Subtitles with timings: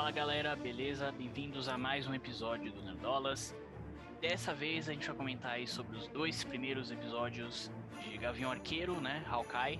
[0.00, 1.12] Fala galera, beleza?
[1.12, 3.54] Bem-vindos a mais um episódio do Nerdolas.
[4.18, 7.70] Dessa vez a gente vai comentar aí sobre os dois primeiros episódios
[8.02, 9.22] de Gavião Arqueiro, né?
[9.28, 9.78] Hawkeye.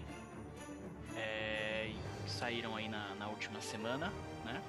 [1.16, 1.90] É,
[2.22, 4.12] que saíram aí na, na última semana,
[4.44, 4.60] né?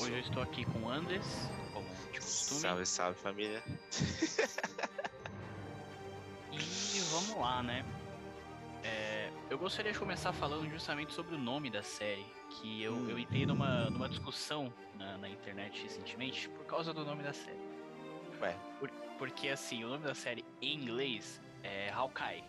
[0.00, 2.60] Hoje eu estou aqui com o Andes, como de costume.
[2.62, 3.62] Salve, salve família.
[6.50, 7.84] E vamos lá, né?
[9.52, 13.44] Eu gostaria de começar falando justamente sobre o nome da série, que eu, eu entrei
[13.44, 17.60] numa, numa discussão na, na internet recentemente por causa do nome da série.
[18.40, 22.42] Ué, Por- porque assim, o nome da série em inglês é Hawkeye.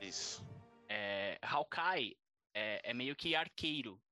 [0.00, 0.44] isso.
[0.88, 2.16] É, Hawkeye
[2.52, 4.02] é, é meio que arqueiro.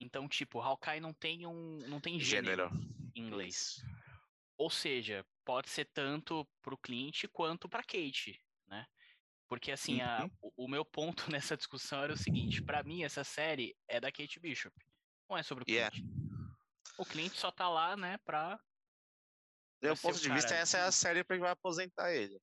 [0.00, 1.78] Então, tipo, Hawkeye não tem um.
[1.86, 2.90] não tem gênero, Gênero.
[3.14, 3.80] em inglês.
[4.58, 8.84] Ou seja, pode ser tanto pro Clint quanto pra Kate, né?
[9.52, 10.30] Porque assim, a- Uhum.
[10.56, 14.10] o, o meu ponto nessa discussão era o seguinte, pra mim essa série é da
[14.10, 14.74] Kate Bishop.
[15.28, 15.70] Não é sobre o.
[15.70, 15.94] Yeah.
[16.96, 18.58] O Clint só tá lá, né, pra.
[19.82, 20.60] Meu ponto de vista, cara.
[20.62, 22.40] essa é a série pra que vai aposentar ele.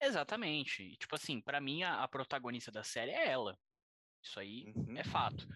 [0.00, 0.82] Exatamente.
[0.82, 3.58] E, Tipo assim, pra mim a, a protagonista da série é ela.
[4.24, 4.96] Isso aí Uhum.
[4.96, 5.46] é fato.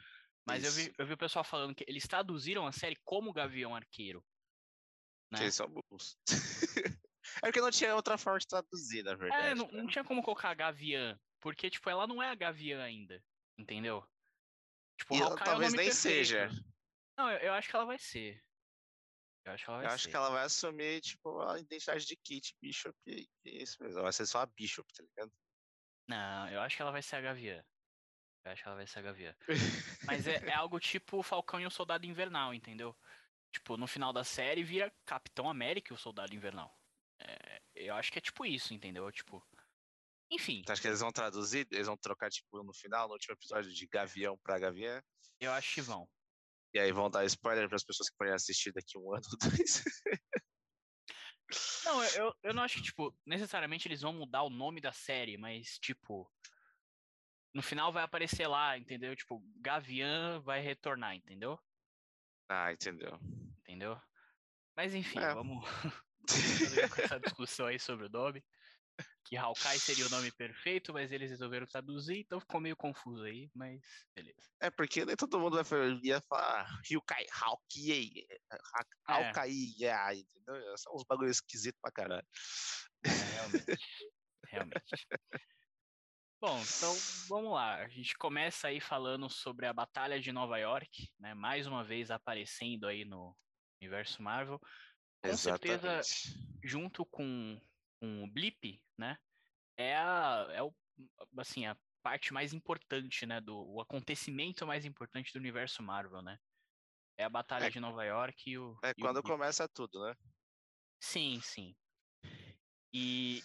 [0.47, 3.75] Mas eu vi, eu vi o pessoal falando que eles traduziram a série como Gavião
[3.75, 4.21] Arqueiro.
[5.33, 5.45] Que Né?
[5.45, 6.19] eles são burros.
[7.43, 9.49] É porque não tinha outra forma de traduzir, na verdade.
[9.49, 9.83] É, não, né?
[9.83, 13.23] não tinha como colocar Gavião, porque, tipo, ela não é a Gavião ainda,
[13.59, 14.07] entendeu?
[14.99, 15.95] Tipo, ela é talvez nome nem perfeito.
[15.95, 16.49] seja.
[17.19, 18.43] Não, eu, eu acho que ela vai ser.
[19.47, 19.95] Eu acho que ela vai Eu ser.
[19.95, 22.97] acho que ela vai assumir, tipo, a identidade de Kate Bishop.
[23.07, 23.97] E e é isso mesmo.
[23.97, 25.33] Ela vai ser só a Bishop, tá ligado?
[26.09, 27.65] Não, eu acho que ela vai ser a Gavião.
[28.45, 29.35] Eu acho que ela vai ser a Gavião.
[30.07, 32.97] Mas é, é algo tipo Falcão e o Soldado Invernal, entendeu?
[33.53, 36.77] Tipo, no final da série vira Capitão América e o Soldado Invernal.
[37.21, 39.11] É, eu acho que é tipo isso, entendeu?
[39.13, 39.45] Tipo.
[40.31, 43.35] Enfim, Então, acho que eles vão traduzir, eles vão trocar, tipo, no final, no último
[43.35, 45.01] episódio, de Gavião pra Gavião.
[45.39, 46.09] eu acho que vão.
[46.75, 49.85] E aí vão dar spoiler pras pessoas que podem assistir daqui um ano ou dois.
[51.85, 55.37] Não, eu, eu, não acho que, tipo, necessariamente eles vão mudar o nome da série,
[55.37, 56.29] mas, tipo.
[57.53, 59.15] No final vai aparecer lá, entendeu?
[59.15, 61.57] Tipo, Gavião vai retornar, entendeu?
[62.49, 63.19] ah, entendeu.
[63.61, 64.01] Entendeu?
[64.77, 65.33] Mas enfim, É.
[65.33, 65.65] vamos
[67.03, 68.45] essa discussão aí sobre o nome.
[69.27, 73.51] Que Hawkeye seria o nome perfeito, mas eles resolveram traduzir, então ficou meio confuso aí,
[73.55, 73.81] mas
[74.15, 74.49] beleza.
[74.61, 78.85] É porque nem todo mundo vai fa- ia falar Hyukai, Hawkeye, Ha-
[79.21, 79.29] É.
[79.29, 80.77] Hawkeye, yeah, entendeu?
[80.79, 82.27] São uns bagulhos esquisitos pra caralho.
[83.05, 83.77] É, realmente.
[84.47, 85.07] realmente.
[86.41, 86.95] Bom, então
[87.29, 87.77] vamos lá.
[87.77, 91.33] A gente começa aí falando sobre a Batalha de Nova York, né?
[91.35, 93.35] Mais uma vez aparecendo aí no
[93.81, 94.61] universo Marvel.
[95.25, 96.35] Com certeza, Exatamente.
[96.63, 97.61] junto com,
[98.01, 99.19] com o Blip, né?
[99.77, 100.75] É a, é o,
[101.39, 103.41] assim, a parte mais importante, né?
[103.41, 106.39] Do o acontecimento mais importante do universo Marvel, né?
[107.19, 108.77] É a Batalha É- de Nova York e o.
[108.85, 109.33] É e o quando Blip.
[109.33, 110.15] começa tudo, né?
[111.01, 111.77] Sim, sim.
[112.93, 113.41] E,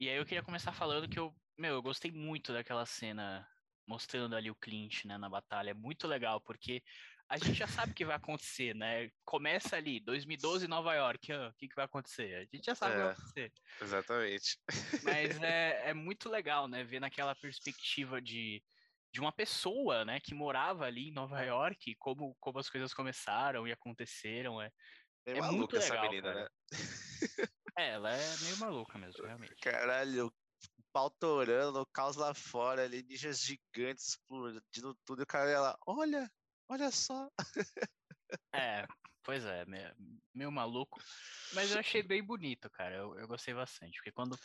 [0.00, 3.46] e aí eu queria começar falando que eu, meu, eu gostei muito daquela cena
[3.86, 5.70] mostrando ali o Clint, né, na batalha.
[5.70, 6.82] É muito legal, porque
[7.28, 9.10] a gente já sabe o que vai acontecer, né?
[9.24, 12.34] Começa ali, 2012 Nova York, o que, que vai acontecer?
[12.36, 13.12] A gente já sabe o que vai É.
[13.12, 13.52] acontecer.
[13.80, 14.58] Exatamente.
[15.02, 18.62] Mas é, é muito legal, né, ver naquela perspectiva de,
[19.12, 23.66] de uma pessoa, né, que morava ali em Nova York, como, como as coisas começaram
[23.66, 24.60] e aconteceram.
[24.60, 24.70] É,
[25.26, 26.40] Meio É muito maluca essa legal, menina, cara.
[26.42, 26.48] né?
[27.78, 29.54] é, ela é meio maluca mesmo, realmente.
[29.60, 30.32] Caralho,
[30.92, 35.22] pau torando, caos lá fora, alienígenas gigantes explodindo tudo.
[35.22, 36.30] E o cara ela, olha,
[36.68, 37.28] olha só.
[38.54, 38.86] É,
[39.24, 39.94] pois é, meio,
[40.34, 41.00] meio maluco.
[41.52, 42.96] Mas eu achei bem bonito, cara.
[42.96, 43.96] Eu, eu gostei bastante.
[43.98, 44.36] Porque quando,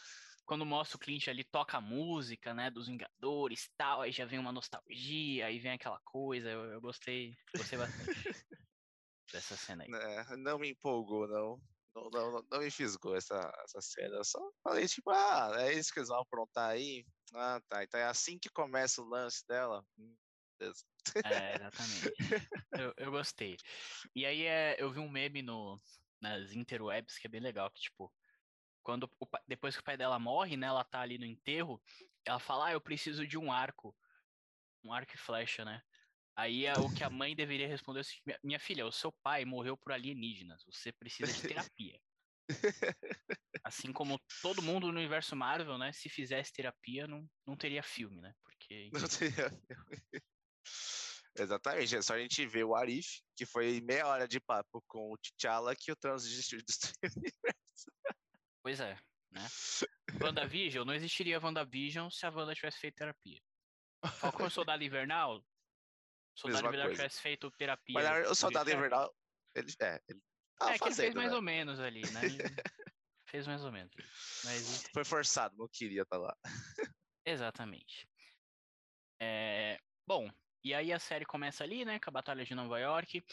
[0.46, 4.26] quando mostra o Clint ali, toca a música, né, dos Vingadores e tal, aí já
[4.26, 6.50] vem uma nostalgia, aí vem aquela coisa.
[6.50, 8.14] Eu, eu gostei, gostei bastante
[9.32, 9.90] dessa cena aí.
[9.94, 11.62] É, não me empolgou, não.
[11.96, 14.18] Não, não, não- não me fisgou essa, essa cena.
[14.18, 17.06] Eu só falei, tipo, ah, é isso que eles vão aprontar aí?
[17.34, 17.84] Ah, tá.
[17.84, 19.84] Então é assim que começa o lance dela.
[19.98, 20.16] Hum,
[20.60, 20.84] beleza.
[21.26, 22.14] É, exatamente.
[22.78, 23.58] Eu, eu gostei.
[24.16, 25.76] E aí é, eu vi um meme no,
[26.22, 28.14] nas interwebs que é bem legal, que tipo,
[28.84, 31.82] quando o depois que o pai dela morre, né, ela tá ali no enterro,
[32.26, 33.96] ela fala, ah, eu preciso de um arco.
[34.84, 35.82] Um arco e flecha, né?
[36.36, 39.44] Aí a- o que a mãe deveria responder é "Minha- minha filha, o seu pai
[39.46, 42.00] morreu por alienígenas, você precisa de terapia.
[43.64, 48.22] Assim como todo mundo no universo Marvel, né, se fizesse terapia, não, não teria filme,
[48.22, 48.34] né?
[48.44, 49.64] Porque, Não teria filme.
[51.36, 55.12] Exatamente, é só a gente ver o Arif, que foi meia hora de papo com
[55.12, 57.92] o T'Challa que o Thanos desistiu de destruir o universo.
[58.62, 58.98] pois é,
[59.32, 59.48] né?
[60.22, 63.40] WandaVision, não existiria WandaVision se a Wanda tivesse feito terapia.
[64.16, 65.44] Falcão Soldado Invernal,
[66.36, 67.04] Soldado Invernal coisa.
[67.04, 67.94] tivesse feito terapia.
[67.94, 69.14] Mas o Soldado Invernal,
[69.56, 70.22] Ele, é, ele
[70.58, 71.36] tava é que ele fazendo, fez mais né?
[71.36, 72.22] ou menos ali, né?
[73.30, 73.94] Fez mais ou menos.
[74.44, 74.84] Mas.
[74.92, 76.36] Foi forçado, não queria estar lá.
[77.24, 78.10] Exatamente.
[79.22, 79.78] É,
[80.08, 80.28] bom,
[80.64, 83.24] e aí a série começa ali, né, com a Batalha de Nova York.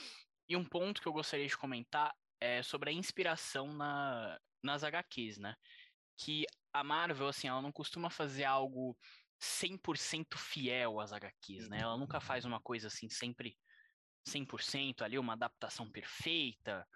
[0.48, 5.38] E um ponto que eu gostaria de comentar é sobre a inspiração na, nas HQs,
[5.38, 5.54] né?
[6.16, 8.96] Que a Marvel, assim, ela não costuma fazer algo
[9.40, 11.80] 100% fiel às HQs, né?
[11.80, 13.56] Ela nunca faz uma coisa assim, sempre
[14.26, 16.86] 100% ali, uma adaptação perfeita,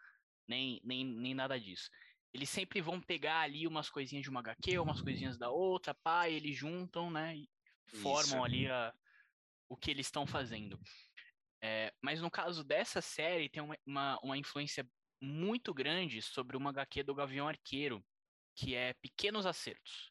[0.47, 1.91] nem, nem, nem nada disso.
[2.33, 6.29] Eles sempre vão pegar ali umas coisinhas de uma HQ, umas coisinhas da outra, pá,
[6.29, 7.37] e eles juntam, né?
[7.37, 7.49] E
[7.97, 8.44] formam Isso.
[8.44, 8.94] ali a,
[9.70, 10.78] o que eles estão fazendo.
[11.62, 14.87] É, mas no caso dessa série, tem uma, uma, uma influência
[15.22, 18.05] muito grande sobre uma HQ do Gavião Arqueiro,
[18.56, 20.11] que é Pequenos Acertos.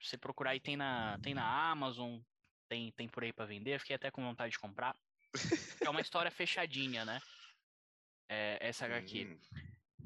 [0.00, 2.20] Se você procurar aí, tem na, tem na Amazon,
[2.68, 4.96] tem, tem por aí para vender, fiquei até com vontade de comprar.
[5.80, 7.20] É uma história fechadinha, né?
[8.28, 9.38] É, essa HQ.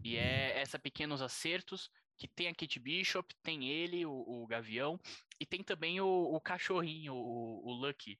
[0.03, 4.99] E é essa Pequenos Acertos, que tem a Kate Bishop, tem ele, o, o Gavião,
[5.38, 8.19] e tem também o, o cachorrinho, o, o Lucky.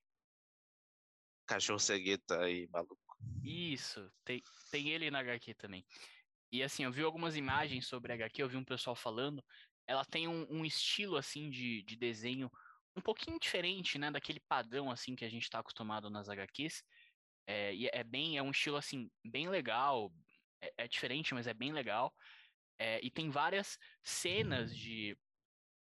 [1.51, 2.97] Cachorro cegueta aí, maluco.
[3.43, 5.85] Isso, tem, tem ele na HQ também.
[6.53, 9.45] E assim, eu vi algumas imagens sobre a HQ, eu vi um pessoal falando.
[9.85, 12.49] Ela tem um, um estilo assim de, de desenho
[12.97, 16.85] um pouquinho diferente, né, daquele padrão assim que a gente está acostumado nas HQs.
[17.49, 20.13] É, e é bem, é um estilo assim bem legal.
[20.63, 22.15] É, é diferente, mas é bem legal.
[22.79, 25.19] É, e tem várias cenas de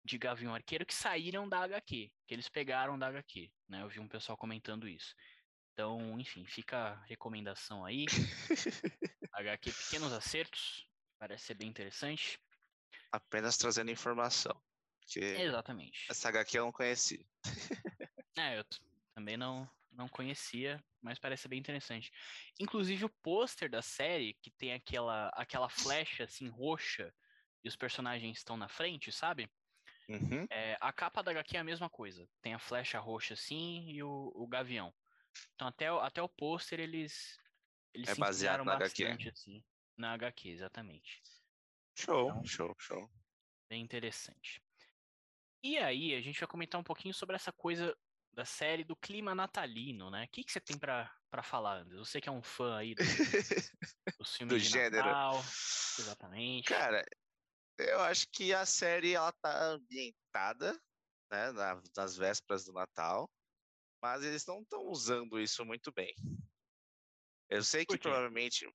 [0.04, 3.84] de Gavião Arqueiro que saíram da HQ, que eles pegaram da HQ, né?
[3.84, 5.14] Eu vi um pessoal comentando isso.
[5.74, 8.06] Então, enfim, fica a recomendação aí.
[9.34, 10.88] HQ Pequenos Acertos,
[11.18, 12.40] parece ser bem interessante.
[13.12, 14.62] Apenas trazendo informação.
[15.18, 16.06] Exatamente.
[16.10, 17.28] essa HQ eu não conheci.
[18.38, 18.66] É, eu
[19.14, 22.10] também não, não conhecia, mas parece ser bem interessante.
[22.58, 27.14] Inclusive o pôster da série, que tem aquela, aquela flecha assim roxa
[27.62, 29.52] e os personagens estão na frente, sabe?
[30.08, 30.48] Uhum.
[30.50, 32.26] É, a capa da HQ é a mesma coisa.
[32.42, 34.94] Tem a flecha roxa assim e o, o gavião.
[35.56, 37.38] Então até, o- até o pôster eles,
[37.94, 39.04] eles É se baseado na HQ.
[39.06, 39.64] bastante assim.
[39.98, 41.22] Na HQ, exatamente.
[41.98, 43.10] Show, Então- show, show.
[43.70, 44.62] Bem interessante.
[45.64, 47.96] E aí, a gente vai comentar um pouquinho sobre essa coisa
[48.34, 50.26] da série do clima natalino, né?
[50.26, 52.04] O que, que você tem pra pra falar, Anderson?
[52.04, 52.98] Você que é um fã aí do,
[54.20, 55.06] dos filmes Do de gênero.
[55.06, 55.38] Natal.
[56.00, 56.66] Exatamente.
[56.68, 57.06] Cara,
[57.78, 60.74] eu acho que a série ela tá ambientada,
[61.32, 63.30] né, na- nas vésperas do Natal,
[64.02, 66.14] mas eles não estão usando isso muito bem.
[67.50, 68.66] Eu sei que provavelmente,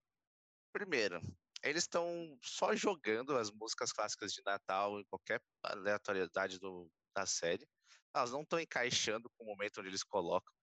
[0.73, 1.21] primeiro,
[1.63, 7.67] eles estão só jogando as músicas clássicas de Natal em qualquer aleatoriedade do, da série.
[8.15, 10.55] Elas não estão encaixando com o momento onde eles colocam.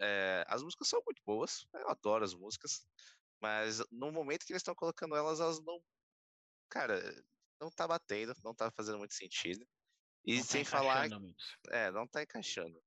[0.00, 2.84] É, as músicas são muito boas, eu adoro as músicas,
[3.40, 5.80] mas no momento que eles estão colocando elas, elas não.
[6.68, 7.00] Cara,
[7.60, 9.66] não tá batendo, não tá fazendo muito sentido.
[10.24, 11.44] E Não tá sem falar encaixando muito.
[11.68, 12.82] é, não tá encaixando.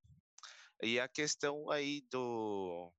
[0.82, 2.92] E a questão aí do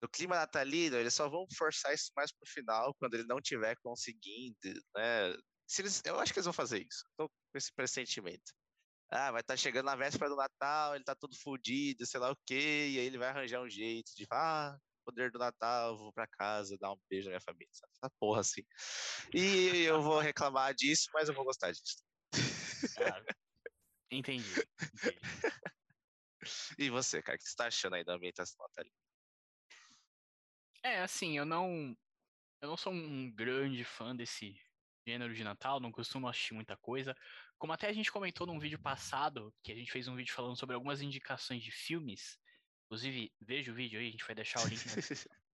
[0.00, 3.76] do clima natalino, eles só vão forçar isso mais pro final, quando ele não tiver
[3.82, 4.56] conseguindo,
[4.94, 5.36] né?
[5.66, 7.04] Se eles, eu acho que eles vão fazer isso.
[7.16, 8.52] Tô com esse pressentimento.
[9.10, 12.36] Ah, vai estar chegando na véspera do Natal, ele tá todo fudido, sei lá o
[12.46, 16.26] quê, e aí ele vai arranjar um jeito de, ah, poder do Natal, vou pra
[16.26, 18.62] casa, dar um beijo na minha família, essa porra assim.
[19.34, 22.02] E eu vou reclamar disso, mas eu vou gostar disso.
[22.98, 23.22] Ah,
[24.10, 24.44] entendi.
[24.94, 25.18] entendi.
[26.78, 28.94] E você, cara, o que você tá achando aí da ambientação natalina?
[30.82, 31.96] É, assim, eu não.
[32.60, 34.60] Eu não sou um grande fã desse
[35.06, 37.16] gênero de Natal, não costumo assistir muita coisa.
[37.56, 40.56] Como até a gente comentou num vídeo passado, que a gente fez um vídeo falando
[40.56, 42.38] sobre algumas indicações de filmes.
[42.86, 44.94] Inclusive, veja o vídeo aí, a gente vai deixar o link na.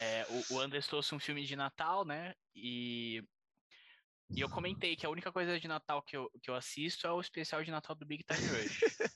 [0.00, 2.34] É, o, o Andres trouxe um filme de Natal, né?
[2.54, 3.22] E,
[4.28, 7.12] e eu comentei que a única coisa de Natal que eu, que eu assisto é
[7.12, 8.80] o especial de Natal do Big Time Rush.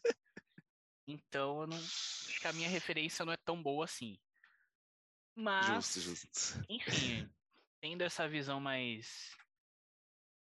[1.08, 4.20] Então, eu não, acho que a minha referência não é tão boa assim.
[5.34, 6.64] Mas, Justo, justo.
[6.68, 7.26] enfim,
[7.80, 9.34] tendo essa visão mais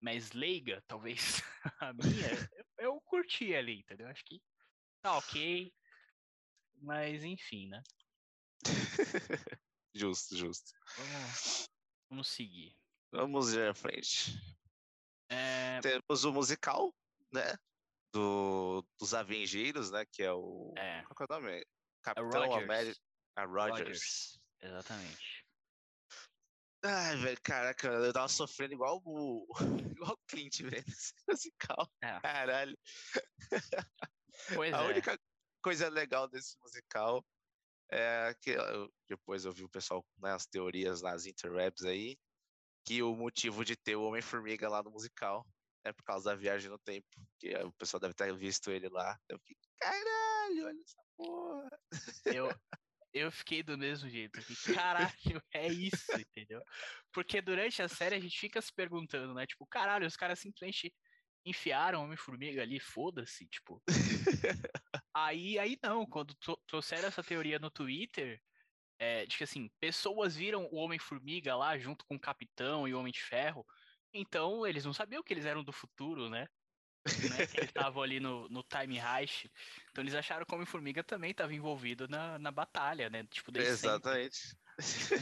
[0.02, 1.43] mais leiga, talvez
[1.81, 2.29] a minha,
[2.79, 4.09] eu, eu curti ali, entendeu?
[4.09, 4.43] Acho que
[5.02, 5.73] tá ok,
[6.75, 7.83] mas enfim, né?
[9.93, 10.71] Justo, justo.
[10.97, 11.69] Vamos,
[12.09, 12.76] vamos seguir.
[13.11, 14.38] Vamos ir à frente.
[15.29, 16.95] É, Temos o musical,
[17.33, 17.57] né?
[18.12, 20.05] Do, dos Avengeiros, né?
[20.11, 20.73] Que é o.
[20.76, 21.61] é, Qual que é o nome?
[21.61, 21.64] é
[22.02, 22.55] Capitão.
[22.55, 23.00] América.
[23.37, 23.79] A Rogers.
[23.79, 24.40] Rogers.
[24.61, 25.45] Exatamente.
[26.83, 29.47] Ai, velho, caraca, eu tava sofrendo igual o.
[29.97, 31.88] igual o Clint esse musical.
[32.02, 32.21] É.
[32.21, 32.76] Caralho.
[34.55, 34.88] Pois A é.
[34.88, 35.19] única
[35.62, 37.23] coisa legal desse musical
[37.93, 42.17] É que eu- depois eu vi o pessoal nas teorias nas interwebs aí,
[42.87, 45.45] que o motivo de ter o Homem-Formiga lá no musical
[45.84, 47.08] é por causa da viagem no tempo.
[47.38, 49.18] Que o pessoal deve ter visto ele lá.
[49.28, 51.70] Eu fiquei, caralho, olha essa porra.
[52.26, 52.49] Eu,
[53.12, 54.40] eu fiquei do mesmo jeito.
[54.42, 55.12] Fiquei, caralho,
[55.54, 56.62] é isso, entendeu?
[57.12, 59.46] Porque durante a série a gente fica se perguntando, né?
[59.46, 60.94] Tipo, caralho, os caras simplesmente
[61.44, 63.82] enfiaram Homem-Formiga ali, foda-se, tipo.
[65.14, 68.40] Aí, aí não, quando tro- trouxeram essa teoria no Twitter,
[68.99, 72.99] é, de que assim, pessoas viram o Homem-Formiga lá junto com o Capitão e o
[72.99, 73.66] Homem de Ferro,
[74.12, 76.49] então eles não sabiam que eles eram do futuro, né?
[77.31, 79.50] né, que eles estavam ali no, no Time Heist.
[79.90, 83.25] Então eles acharam que o Homem-Formiga também estava envolvido na, na batalha, né?
[83.25, 83.57] Tipo.
[83.57, 84.57] Exatamente.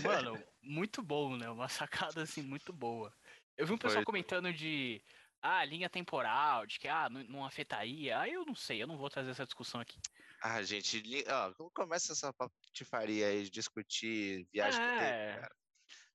[0.02, 1.48] Mano, muito bom, né?
[1.48, 3.12] Uma sacada assim muito boa.
[3.56, 4.04] Eu vi um pessoal Foi.
[4.04, 5.02] comentando de
[5.42, 8.20] ah, linha temporal, de que ah, não, não afetaria.
[8.20, 9.98] Ah, eu não sei, eu não vou trazer essa discussão aqui.
[10.42, 15.34] Ah, gente, ó, como começa essa patifaria aí de discutir viagem tempo, É.
[15.40, 15.56] cara?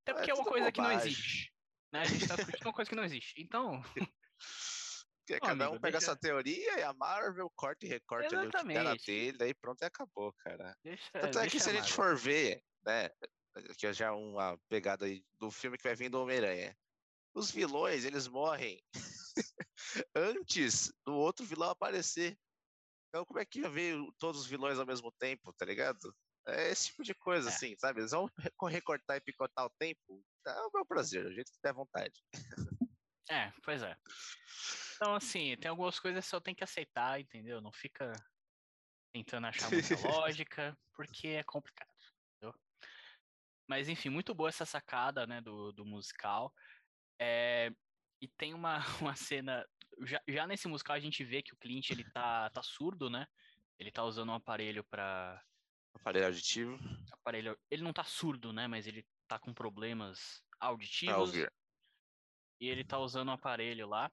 [0.01, 1.11] Até É porque é uma tudo coisa que não bobagem.
[1.11, 1.52] existe.
[1.93, 2.01] Né?
[2.01, 3.35] A gente tá discutindo uma coisa que não existe.
[3.39, 7.89] Então, Porque Ô, cada um amigo, pega deixa- sua teoria e a Marvel corta e
[7.89, 9.05] recorta ali o que der na Exatamente.
[9.05, 10.75] telha e pronto, e acabou, cara.
[10.83, 11.11] deixa.
[11.11, 13.09] Tanto é que se a gente for ver, né,
[13.77, 16.75] que é já uma pegada aí do filme que vai vir do Homem-Aranha,
[17.35, 18.83] os vilões, eles morrem
[20.15, 22.35] antes do outro vilão aparecer.
[23.09, 26.11] Então como é que ia ver todos os vilões ao mesmo tempo, tá ligado?
[26.45, 27.53] É esse tipo de coisa, É.
[27.53, 28.01] assim, sabe?
[28.01, 31.61] Eles vão re- recortar e picotar o tempo, é o meu prazer, o jeito que
[31.63, 32.21] der vontade.
[33.29, 33.97] É, pois é.
[34.95, 37.61] Então, assim, tem algumas coisas que só tem que aceitar, entendeu?
[37.61, 38.11] Não fica
[39.13, 39.87] tentando achar muita
[40.27, 41.89] lógica, porque é complicado,
[42.35, 42.53] entendeu?
[43.67, 46.53] Mas, enfim, muito boa essa sacada, né, do, do musical.
[47.19, 47.71] É,
[48.21, 49.65] e tem uma, uma cena...
[50.01, 53.25] Já, já nesse musical a gente vê que o Clint, ele tá, tá surdo, né?
[53.79, 55.41] Ele tá usando um aparelho pra...
[56.03, 56.77] Aparelho auditivo
[57.11, 57.57] Aparelho...
[57.71, 58.67] Ele não tá surdo, né?
[58.67, 61.51] Mas ele tá com problemas pra auditivos ouvir.
[62.59, 64.11] e ele tá usando um aparelho lá.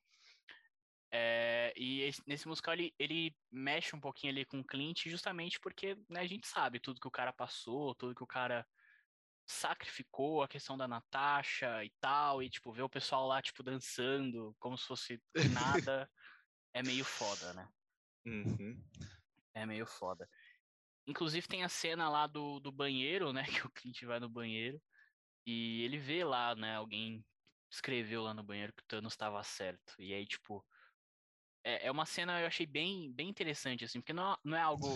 [1.12, 5.58] É, e esse- nesse musical ele, ele mexe um pouquinho ali com o Clint, justamente
[5.58, 8.64] porque né, a gente sabe tudo que o cara passou, tudo que o cara
[9.44, 14.54] sacrificou, a questão da Natasha e tal, e tipo, ver o pessoal lá, tipo, dançando
[14.60, 15.20] como se fosse
[15.52, 16.08] nada,
[16.72, 17.68] é meio foda, né?
[18.24, 18.80] Uhum.
[19.52, 20.30] É meio foda.
[21.10, 23.42] Inclusive tem a cena lá do, do banheiro, né?
[23.62, 24.80] Que o Clint vai no banheiro
[25.44, 26.76] e ele vê lá, né?
[26.76, 27.24] Alguém
[27.68, 29.94] escreveu lá no banheiro que o Thanos estava certo.
[29.98, 30.64] E aí, tipo.
[31.64, 34.86] É, é uma cena eu achei bem, bem interessante, assim, porque não, não é algo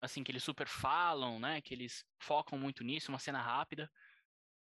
[0.00, 1.60] assim que eles super falam, né?
[1.60, 3.90] Que eles focam muito nisso, uma cena rápida.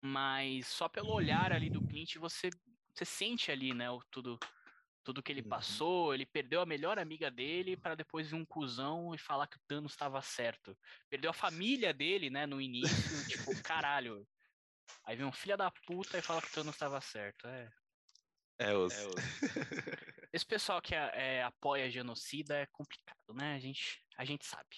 [0.02, 2.50] Mas só pelo olhar ali do Clint, você,
[2.94, 3.90] você sente ali, né?
[3.92, 4.40] O, tudo,
[5.08, 5.48] tudo que ele Uhum.
[5.48, 9.56] passou, ele perdeu a melhor amiga dele para depois vir um cuzão e falar que
[9.56, 10.78] o Thanos estava certo.
[11.10, 12.90] Perdeu a família dele, né, no início,
[13.56, 14.28] tipo, caralho.
[15.06, 17.48] Aí vem um filho da puta e fala que o Thanos estava certo.
[17.48, 17.72] É.
[18.60, 18.94] É os.
[20.34, 23.56] Esse pessoal que é, apoia genocida é complicado, né?
[23.56, 24.76] A gente, a gente sabe.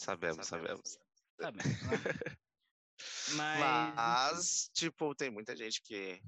[0.00, 0.98] Sabemos, sabemos.
[1.38, 1.58] Sabe?
[1.58, 1.64] né?
[3.36, 3.94] Mas.
[3.94, 6.22] Mas, tipo, tem muita gente que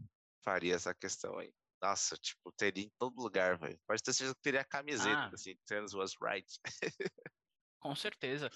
[0.45, 1.51] faria essa questão aí.
[1.81, 3.79] Nossa, tipo, teria em todo lugar, velho.
[3.87, 5.31] Pode ter certeza que teria camiseta, Ah.
[5.33, 6.47] assim, Thanos was right.
[7.79, 8.51] Com certeza.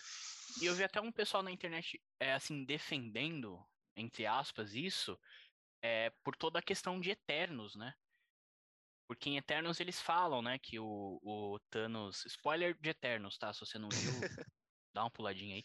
[0.60, 3.62] E eu vi até um pessoal na internet, é, assim, defendendo,
[3.94, 5.18] entre aspas, isso,
[5.82, 7.94] é, por toda a questão de Eternos, né?
[9.06, 12.24] Porque em Eternos eles falam, né, que o, o Thanos.
[12.26, 13.52] Spoiler de Eternos, tá?
[13.52, 13.98] Se você não viu,
[14.94, 15.64] dá uma puladinha aí.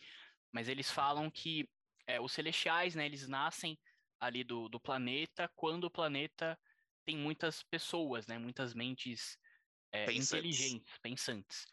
[0.52, 1.70] Mas eles falam que
[2.08, 3.80] é, os celestiais, né, eles nascem
[4.20, 6.60] ali do, do planeta quando o planeta
[7.06, 8.38] tem muitas pessoas, né?
[8.38, 9.38] Muitas mentes
[9.92, 10.30] é, Pensantes.
[10.32, 11.66] inteligentes, pensantes.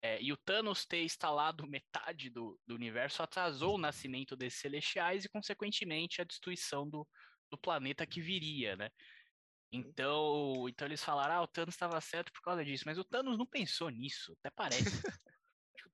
[0.00, 5.24] É, e o Thanos ter instalado metade do, do universo atrasou o nascimento desses celestiais
[5.24, 7.06] e, consequentemente, a destruição do,
[7.50, 8.90] do planeta que viria, né?
[9.70, 13.36] Então, então eles falaram, ah, o Thanos estava certo por causa disso, mas o Thanos
[13.36, 15.02] não pensou nisso, até parece.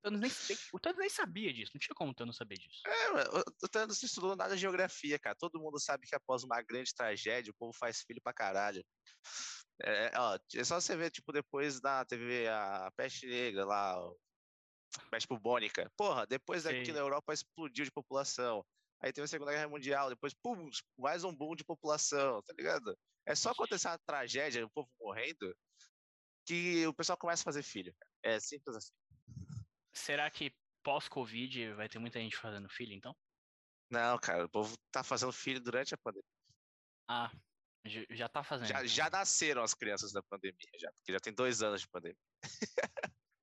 [0.05, 2.83] Thanos nem, o Thanos nem sabia disso, não tinha como o Thanos saber disso.
[2.87, 5.35] É, o- Thanos não estudou nada de geografia, cara.
[5.35, 8.85] Todo mundo sabe que após uma grande tragédia, o povo faz filho pra caralho.
[9.83, 13.97] É, ó, é só você ver, tipo, depois da TV a Peste Negra lá,
[15.11, 15.91] Peste bubônica.
[15.97, 16.95] Porra, depois daqui Sei.
[16.95, 18.65] na Europa explodiu de população.
[19.01, 20.69] Aí teve a Segunda Guerra Mundial, depois, pum,
[20.99, 22.97] mais um boom de população, tá ligado?
[23.27, 25.55] É só acontecer uma tragédia, o povo morrendo,
[26.47, 27.95] que o pessoal começa a fazer filho.
[28.23, 28.93] É simples assim.
[29.95, 33.17] Será que pós-Covid vai ter muita gente fazendo filho, então?
[33.91, 36.29] Não, cara, o povo tá fazendo filho durante a pandemia.
[37.09, 37.31] Ah,
[38.11, 38.69] já, tá fazendo.
[38.69, 38.89] Já, então.
[38.89, 42.19] já nasceram as crianças da pandemia, já, porque já tem dois anos de pandemia.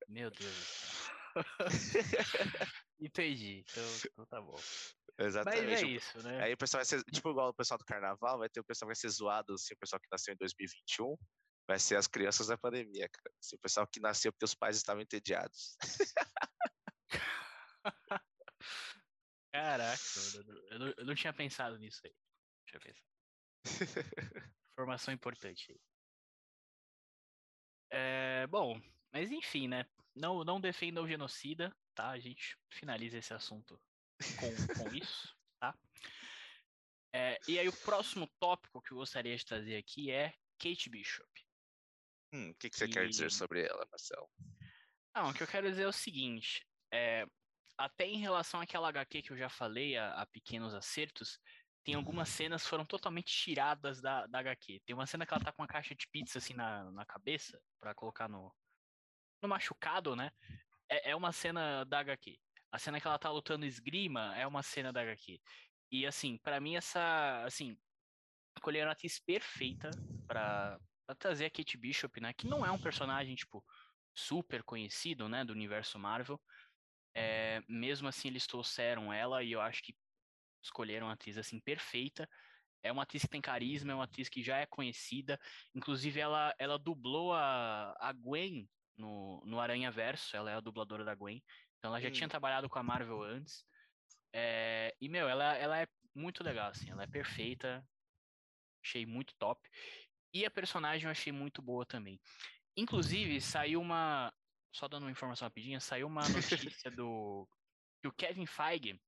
[0.07, 1.21] Meu Deus do céu.
[2.99, 3.63] Entendi.
[3.69, 4.59] Então, então tá bom.
[5.17, 5.63] Exatamente.
[5.63, 6.43] Mas é isso, né?
[6.43, 8.87] Aí o pessoal vai ser, tipo, igual o pessoal do carnaval, vai ter o pessoal
[8.87, 11.15] que vai ser zoado, assim, o pessoal que nasceu em 2021,
[11.71, 13.33] vai ser as crianças da pandemia, cara.
[13.39, 15.77] Assim, o pessoal que nasceu porque os pais estavam entediados.
[19.53, 20.03] Caraca,
[20.69, 22.13] eu não, eu não tinha pensado nisso aí.
[22.65, 23.05] Deixa eu pensar.
[24.73, 25.79] Informação importante aí.
[27.89, 28.81] É, bom,
[29.13, 29.85] mas enfim, né?
[30.13, 32.09] Não, não defenda o genocida, tá?
[32.09, 33.81] A gente finaliza esse assunto
[34.39, 35.73] com, com isso, tá?
[37.13, 41.50] É, e aí o próximo tópico que eu gostaria de trazer aqui é Kate Bishop.
[42.33, 42.89] Hum, o que, que você e...
[42.89, 44.29] quer dizer sobre ela, Marcelo?
[45.15, 47.25] Não, o que eu quero dizer é o seguinte, é,
[47.77, 51.39] até em relação àquela HQ que eu já falei, a, a Pequenos Acertos,
[51.83, 54.81] tem algumas cenas que foram totalmente tiradas da, da HQ.
[54.85, 57.59] Tem uma cena que ela tá com uma caixa de pizza assim na, na cabeça,
[57.79, 58.53] para colocar no,
[59.41, 60.31] no machucado, né?
[60.89, 62.37] É, é uma cena da HQ.
[62.71, 65.41] A cena que ela tá lutando esgrima é uma cena da HQ.
[65.91, 67.77] E assim, para mim essa, assim,
[68.55, 69.89] escolheram a atriz perfeita
[70.27, 70.79] para
[71.15, 73.63] trazer a Kate Bishop, né, que não é um personagem tipo
[74.13, 76.39] super conhecido, né, do universo Marvel.
[77.13, 79.95] É, mesmo assim eles trouxeram ela e eu acho que
[80.63, 82.29] escolheram uma atriz assim perfeita.
[82.83, 85.39] É uma atriz que tem carisma, é uma atriz que já é conhecida.
[85.75, 91.03] Inclusive, ela, ela dublou a, a Gwen no, no Aranha Verso, ela é a dubladora
[91.03, 91.43] da Gwen.
[91.77, 92.11] Então ela já hum.
[92.11, 93.65] tinha trabalhado com a Marvel antes.
[94.33, 97.85] É, e, meu, ela, ela é muito legal, assim, ela é perfeita.
[98.83, 99.69] Achei muito top.
[100.33, 102.19] E a personagem eu achei muito boa também.
[102.75, 104.33] Inclusive, saiu uma.
[104.73, 107.47] Só dando uma informação rapidinha, saiu uma notícia do.
[108.01, 108.99] que o Kevin Feige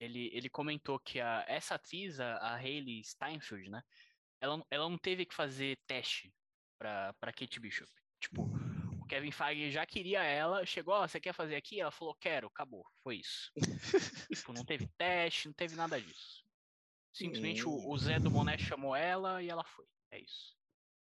[0.00, 3.82] ele, ele comentou que a, essa atriz, a, Hayley Steinfeld, né?
[4.40, 6.32] Ela, ela não teve que fazer teste
[6.78, 7.90] pra, pra Kate Bishop.
[8.18, 8.44] Tipo,
[8.98, 11.80] o Kevin Feige já queria ela, chegou, ó, oh, você quer fazer aqui?
[11.80, 13.52] Ela falou, quero, acabou, foi isso.
[14.32, 16.42] tipo, não teve teste, não teve nada disso.
[17.12, 19.84] Simplesmente o, o Zé do Boné chamou ela e ela foi.
[20.12, 20.56] É isso.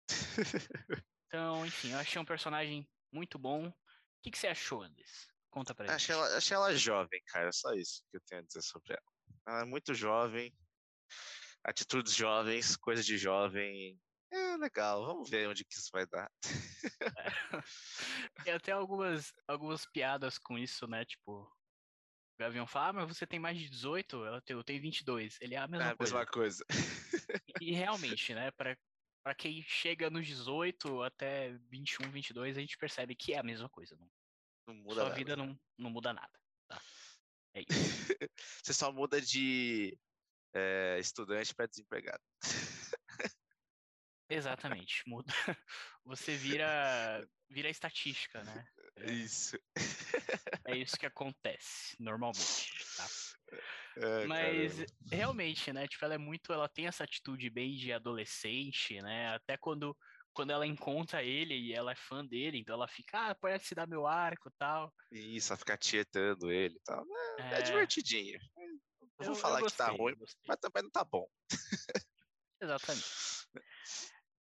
[1.31, 3.69] Então, enfim, eu achei um personagem muito bom.
[3.69, 3.73] O
[4.21, 5.29] que, que você achou, Andres?
[5.49, 6.25] Conta pra achei gente.
[6.27, 7.49] Ela, achei ela jovem, cara.
[7.53, 9.13] Só isso que eu tenho a dizer sobre ela.
[9.47, 10.53] Ela é muito jovem.
[11.63, 13.97] Atitudes jovens, coisa de jovem.
[14.29, 16.29] É legal, vamos ver onde que isso vai dar.
[17.17, 17.25] É.
[18.45, 21.05] Tem até algumas, algumas piadas com isso, né?
[21.05, 21.51] Tipo, o
[22.39, 24.25] Gavião fala, ah, mas você tem mais de 18?
[24.25, 25.37] Eu tenho, eu tenho 22.
[25.39, 26.13] Ele é a mesma é a coisa.
[26.13, 26.65] mesma coisa.
[27.61, 28.51] E, e realmente, né?
[28.51, 28.75] Pra,
[29.23, 33.69] pra quem chega nos 18 até 21, 22, a gente percebe que é a mesma
[33.69, 33.95] coisa.
[33.97, 34.09] Não,
[34.67, 35.15] não muda Sua nada.
[35.15, 36.39] vida não, não muda nada.
[36.67, 36.81] Tá?
[37.53, 38.07] É isso.
[38.63, 39.97] Você só muda de
[40.53, 42.23] é, estudante para desempregado.
[44.29, 45.27] Exatamente, muda.
[46.05, 48.65] Você vira vira estatística, né?
[48.95, 49.57] É, isso.
[50.65, 53.05] É isso que acontece normalmente, tá?
[53.97, 54.93] É, Mas caramba.
[55.11, 55.87] realmente, né?
[55.87, 59.35] Tipo, ela é muito, ela tem essa atitude bem de adolescente, né?
[59.35, 59.95] Até quando
[60.33, 63.75] quando ela encontra ele e ela é fã dele, então ela fica, ah, pode se
[63.75, 64.93] dar meu arco e tal.
[65.11, 67.05] Isso, ela fica tietando ele e tal.
[67.37, 67.59] É, é...
[67.59, 68.39] é divertidinho.
[69.19, 70.15] Não vou falar gostei, que tá ruim,
[70.47, 71.27] mas também não tá bom.
[72.61, 73.05] Exatamente.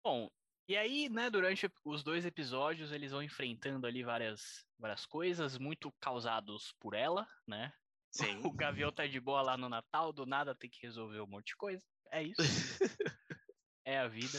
[0.02, 0.30] Bom,
[0.66, 5.92] e aí, né, durante os dois episódios, eles vão enfrentando ali várias, várias coisas, muito
[6.00, 7.72] causados por ela, né?
[8.14, 8.40] Sim.
[8.52, 11.48] O Gavião tá de boa lá no Natal, do nada tem que resolver um monte
[11.48, 11.84] de coisa.
[12.12, 12.36] É isso.
[13.84, 14.38] é a vida.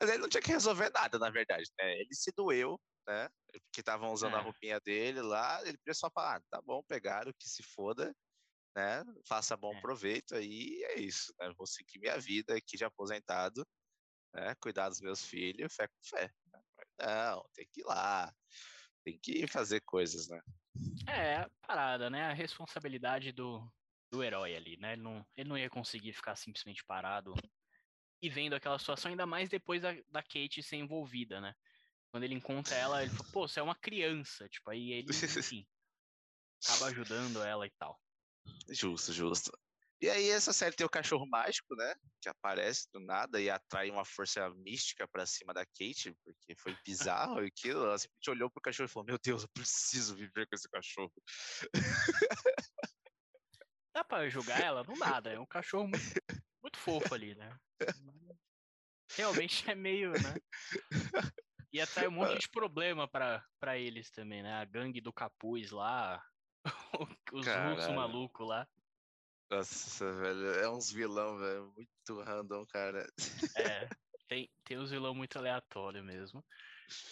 [0.00, 2.00] Mas ele não tinha que resolver nada, na verdade, né?
[2.00, 3.28] Ele se doeu, né?
[3.72, 4.38] Que estavam usando é.
[4.38, 8.12] a roupinha dele lá, ele podia só falar, ah, tá bom, pegaram, que se foda,
[8.76, 9.04] né?
[9.28, 9.80] Faça bom é.
[9.80, 11.52] proveito aí, é isso, né?
[11.56, 13.64] Vou seguir minha vida aqui de aposentado,
[14.34, 14.54] né?
[14.60, 16.30] Cuidar dos meus filhos, fé com fé.
[16.98, 18.32] Não, tem que ir lá,
[19.04, 20.40] tem que fazer coisas, né?
[21.06, 22.24] É, parada, né?
[22.24, 23.66] A responsabilidade do,
[24.10, 24.94] do herói ali, né?
[24.94, 27.34] Ele não, ele não ia conseguir ficar simplesmente parado
[28.22, 31.54] e vendo aquela situação, ainda mais depois da, da Kate ser envolvida, né?
[32.10, 35.66] Quando ele encontra ela, ele fala, pô, você é uma criança, tipo, aí ele, enfim,
[36.64, 38.00] acaba ajudando ela e tal.
[38.70, 39.50] Justo, justo.
[40.04, 41.94] E aí essa série tem o cachorro mágico, né?
[42.20, 46.76] Que aparece do nada e atrai uma força mística para cima da Kate, porque foi
[46.84, 47.86] bizarro aquilo.
[47.86, 51.10] Ela simplesmente olhou pro cachorro e falou: Meu Deus, eu preciso viver com esse cachorro.
[53.94, 54.84] Dá pra julgar ela?
[54.84, 55.32] Não nada.
[55.32, 56.04] É um cachorro muito,
[56.62, 57.58] muito fofo ali, né?
[59.16, 60.34] Realmente é meio, né?
[61.72, 64.52] E atrai um monte de problema para eles também, né?
[64.52, 66.22] A gangue do capuz lá,
[67.32, 68.68] os russos malucos lá.
[69.56, 73.06] Nossa, velho, é uns vilão, velho, muito random, cara.
[73.56, 73.88] É,
[74.28, 76.44] tem, tem uns vilão muito aleatório mesmo.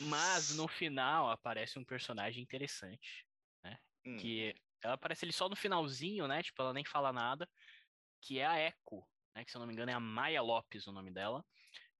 [0.00, 3.24] Mas no final aparece um personagem interessante,
[3.62, 3.78] né?
[4.04, 4.16] Hum.
[4.16, 6.42] Que ela aparece ali só no finalzinho, né?
[6.42, 7.48] Tipo, ela nem fala nada.
[8.20, 9.44] Que é a Echo, né?
[9.44, 11.44] Que se eu não me engano é a Maya Lopes o nome dela.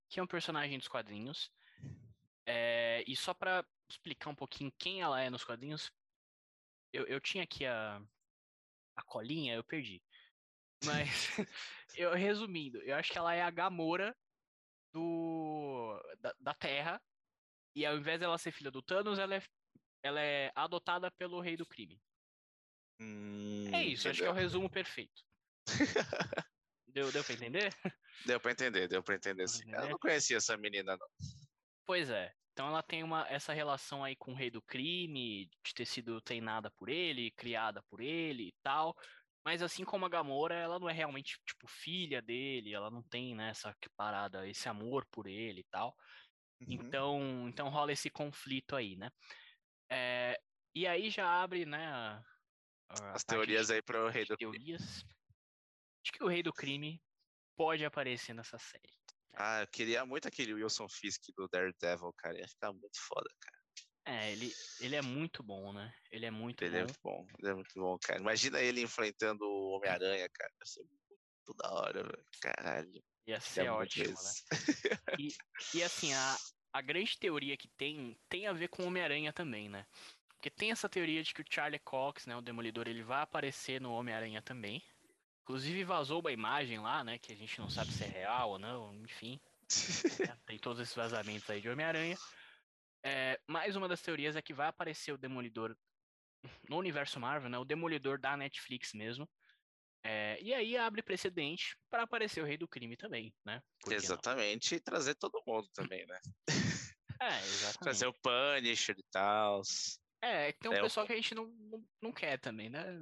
[0.09, 1.49] Que é um personagem dos quadrinhos.
[2.45, 5.91] É, e só pra explicar um pouquinho quem ela é nos quadrinhos,
[6.91, 8.01] eu, eu tinha aqui a,
[8.95, 10.01] a colinha, eu perdi.
[10.85, 11.29] Mas,
[11.95, 14.15] eu resumindo, eu acho que ela é a Gamora
[14.93, 17.01] do, da, da Terra.
[17.75, 19.41] E ao invés dela ser filha do Thanos, ela é,
[20.03, 21.99] ela é adotada pelo Rei do Crime.
[22.99, 25.23] Hum, É isso, acho que é o resumo perfeito.
[26.87, 27.73] Deu, deu pra entender?
[28.23, 29.71] Deu pra entender, deu pra entender sim.
[29.71, 31.07] Eu não conhecia essa menina, não.
[31.85, 32.31] Pois é.
[32.51, 36.21] Então ela tem uma, essa relação aí com o rei do crime, de ter sido
[36.21, 38.95] treinada por ele, criada por ele e tal.
[39.45, 43.35] Mas assim como a Gamora, ela não é realmente, tipo, filha dele, ela não tem,
[43.35, 45.95] né, essa parada, esse amor por ele e tal.
[46.61, 46.67] Uhum.
[46.69, 49.09] Então, então rola esse conflito aí, né?
[49.91, 50.39] É,
[50.73, 52.23] e aí já abre, né, a,
[52.89, 54.53] a As teorias aí pro rei de do crime.
[54.53, 55.03] teorias.
[56.03, 57.01] Acho que o rei do crime
[57.55, 58.89] pode aparecer nessa série.
[59.35, 62.37] Ah, eu queria muito aquele Wilson Fisk do Daredevil, cara.
[62.37, 63.62] Ia ficar muito foda, cara.
[64.05, 65.93] É, ele, ele é muito bom, né?
[66.11, 66.85] Ele é muito Ele é bom.
[66.85, 68.19] muito bom, ele é muito bom, cara.
[68.19, 70.51] Imagina ele enfrentando o Homem-Aranha, cara.
[70.59, 72.25] Ia ser muito da hora, velho.
[72.41, 72.93] Caralho.
[73.25, 74.13] Ia queria ser muito ótimo, né?
[74.13, 74.43] esse.
[75.77, 76.37] E assim, a,
[76.73, 79.85] a grande teoria que tem tem a ver com o Homem-Aranha também, né?
[80.33, 83.79] Porque tem essa teoria de que o Charlie Cox, né, o Demolidor, ele vai aparecer
[83.79, 84.83] no Homem-Aranha também.
[85.43, 88.59] Inclusive vazou uma imagem lá, né, que a gente não sabe se é real ou
[88.59, 89.39] não, enfim.
[90.29, 92.17] né, Tem todos esses vazamentos aí de Homem-Aranha.
[93.53, 95.77] É, mais uma das teorias é que vai aparecer o Demolidor
[96.67, 97.57] no universo Marvel, né?
[97.59, 99.29] O Demolidor da Netflix mesmo.
[100.03, 103.61] É, e aí abre precedente para aparecer o Rei do Crime também, né?
[103.79, 103.95] Que não?
[103.97, 106.19] Exatamente, e trazer todo mundo também, né?
[107.21, 107.79] É, exatamente.
[107.79, 109.61] Trazer o Punisher e tal.
[110.21, 112.39] É, é que tem um É, o- pessoal que a gente não, não, não quer
[112.39, 112.81] também, né?
[112.81, 112.93] A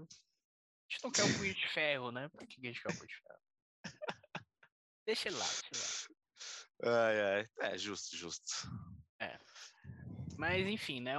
[0.92, 2.28] gente não quer o punho de ferro, né?
[2.28, 3.40] Por que a gente quer o punho de ferro?
[5.06, 6.12] Deixa ele lá, deixa ele lá.
[6.84, 7.72] Ai, ai.
[7.72, 8.68] É, justo, justo.
[10.42, 11.14] Mas enfim, né?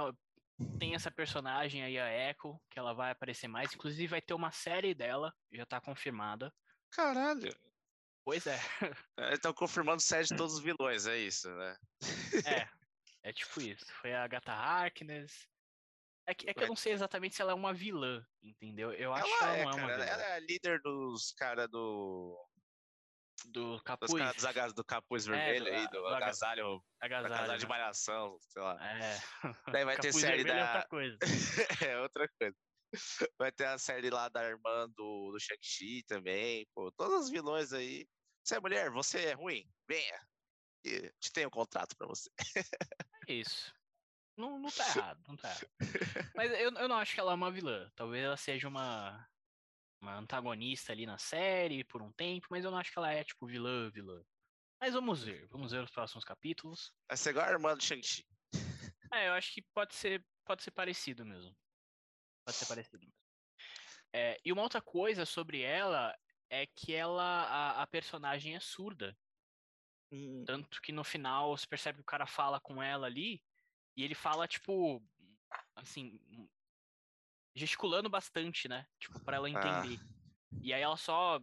[0.77, 3.73] Tem essa personagem aí, a Echo, que ela vai aparecer mais.
[3.73, 6.53] Inclusive vai ter uma série dela, já tá confirmada.
[6.91, 7.49] Caralho.
[8.25, 8.57] Pois é,
[9.31, 11.77] Estão confirmando série de todos os vilões, é isso, né?
[12.45, 12.69] é.
[13.23, 13.85] É tipo isso.
[14.01, 15.47] Foi a Agatha Harkness.
[16.27, 18.91] É que, é que eu não sei exatamente se ela é uma vilã, entendeu?
[18.91, 19.93] Eu acho que Ela ela é, não é uma cara.
[19.93, 20.05] vilã.
[20.05, 22.37] Ela é a líder dos caras do.
[23.45, 26.83] Do Dos capuz, caras dos aga- do capuz vermelho do- aí, do do aga- agasalho,
[26.99, 27.69] agasalho, agasalho de né?
[27.69, 28.77] malhação, sei lá.
[28.81, 29.17] É.
[29.77, 30.65] Daí vai ter série é da.
[30.65, 31.17] outra coisa.
[31.91, 32.55] é outra coisa.
[33.39, 36.67] Vai ter a série lá da irmã do, do Shang-Chi também.
[36.75, 38.07] Pô, todos os vilões aí.
[38.43, 40.19] Você é mulher, você é ruim, venha.
[40.85, 42.29] E te tenho um contrato pra você.
[43.29, 43.73] É Isso.
[44.37, 46.31] Não, não tá errado, não tá errado.
[46.35, 47.89] Mas eu, eu não acho que ela é uma vilã.
[47.95, 49.25] Talvez ela seja uma,
[50.03, 53.23] uma antagonista ali na série por um tempo, mas eu não acho que ela é,
[53.23, 54.21] tipo, vilã, vilã.
[54.79, 56.93] Mas vamos ver, vamos ver os próximos capítulos.
[57.07, 58.27] Vai ser igual a irmã do Shang-Chi.
[59.13, 61.55] É, eu acho que pode ser, pode ser parecido mesmo.
[62.45, 63.13] Pode ser parecido mesmo.
[64.11, 66.13] É, e uma outra coisa sobre ela
[66.49, 69.17] é que ela, a, a personagem é surda.
[70.45, 73.41] Tanto que no final você percebe que o cara fala com ela ali
[73.95, 75.01] e ele fala, tipo,
[75.75, 76.47] assim, hum,
[77.55, 78.85] gesticulando bastante, né?
[78.99, 79.51] Tipo, pra ela Ah.
[79.51, 79.99] entender.
[80.61, 81.39] E aí ela só,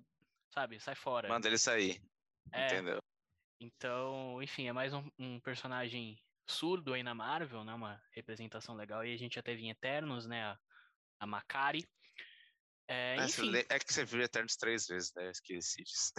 [0.52, 1.28] sabe, sai fora.
[1.28, 2.02] Manda ele sair.
[2.52, 3.00] É, Entendeu?
[3.60, 7.72] então, enfim, é mais um, um personagem surdo aí na Marvel, né?
[7.74, 9.04] Uma representação legal.
[9.04, 10.44] E a gente até vinha Eternos, né?
[10.44, 10.58] A,
[11.20, 11.86] a Macari.
[12.88, 15.26] É, É, enfim, é que você viu Eternos três vezes, né?
[15.26, 16.12] Eu esqueci disso.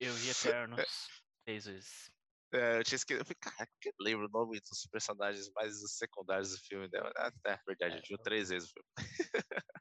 [0.00, 1.08] eu vi Eternos
[1.44, 2.10] três vezes.
[2.52, 3.20] É, eu tinha esquecido.
[3.22, 7.12] Eu falei, caraca, eu lembro o nome dos personagens mais secundários do filme dela.
[7.16, 8.88] Ah, é verdade, a gente viu três vezes o filme.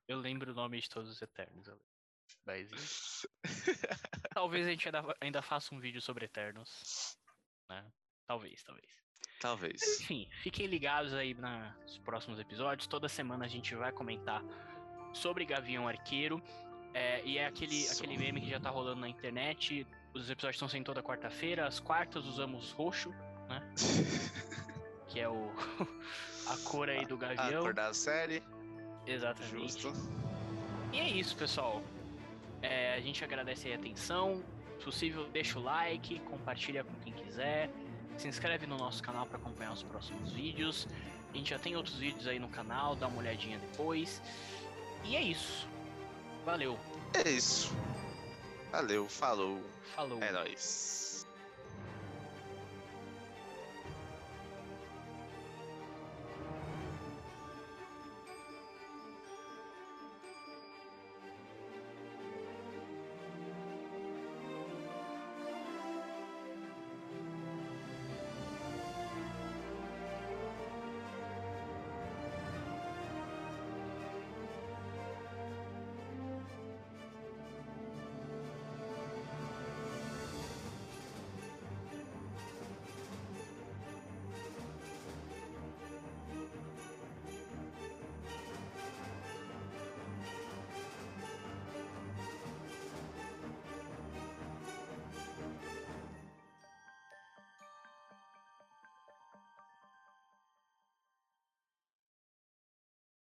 [0.07, 1.67] Eu lembro o nome de todos os Eternos.
[2.45, 2.69] Mas,
[4.33, 7.17] talvez a gente ainda, ainda faça um vídeo sobre Eternos.
[7.69, 7.87] Né?
[8.27, 8.85] Talvez, talvez.
[8.87, 10.01] Mas, Talvez.
[10.01, 12.87] enfim, fiquem ligados aí na- nos próximos episódios.
[12.87, 14.41] Toda semana a gente vai comentar
[15.13, 16.41] sobre Gavião Arqueiro.
[16.93, 19.85] É, e é aquele, aquele meme que já tá rolando na internet.
[20.15, 21.67] Os episódios estão saindo toda quarta-feira.
[21.67, 23.09] As quartas usamos roxo,
[23.49, 23.61] né?
[25.07, 25.51] Que é o
[26.47, 27.63] a cor aí do A Gavião.
[27.63, 28.41] cor da série,
[29.05, 29.55] Exatamente.
[29.55, 29.93] justo.
[30.91, 31.81] E é isso, pessoal.
[32.61, 34.43] É, a gente agradece aí a atenção.
[34.79, 37.69] Se possível, deixa o like, compartilha com quem quiser.
[38.17, 40.87] Se inscreve no nosso canal para acompanhar os próximos vídeos.
[41.33, 44.21] A gente já tem outros vídeos aí no canal, dá uma olhadinha depois.
[45.03, 45.67] E é isso.
[46.43, 46.77] Valeu.
[47.13, 47.73] É isso.
[48.75, 49.63] Valeu, falou.
[49.95, 50.21] Falou.
[50.21, 51.04] É nóis.